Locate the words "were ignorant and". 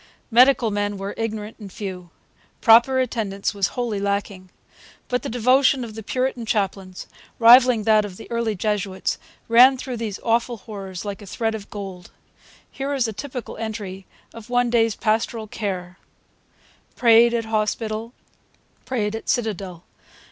0.97-1.71